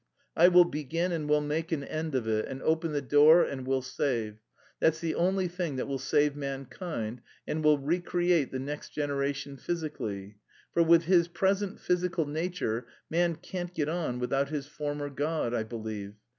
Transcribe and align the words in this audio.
I 0.35 0.47
will 0.47 0.65
begin 0.65 1.11
and 1.11 1.29
will 1.29 1.41
make 1.41 1.71
an 1.71 1.83
end 1.83 2.15
of 2.15 2.27
it 2.27 2.45
and 2.47 2.63
open 2.63 2.91
the 2.91 3.03
door, 3.03 3.43
and 3.43 3.67
will 3.67 3.83
save. 3.83 4.39
That's 4.79 4.97
the 4.99 5.13
only 5.13 5.47
thing 5.47 5.75
that 5.75 5.87
will 5.87 5.99
save 5.99 6.35
mankind 6.35 7.21
and 7.45 7.63
will 7.63 7.77
re 7.77 7.99
create 7.99 8.51
the 8.51 8.57
next 8.57 8.89
generation 8.93 9.57
physically; 9.57 10.37
for 10.73 10.81
with 10.81 11.03
his 11.03 11.27
present 11.27 11.79
physical 11.79 12.25
nature 12.25 12.87
man 13.11 13.35
can't 13.35 13.75
get 13.75 13.89
on 13.89 14.17
without 14.17 14.49
his 14.49 14.65
former 14.65 15.11
God, 15.11 15.53
I 15.53 15.61
believe. 15.61 16.15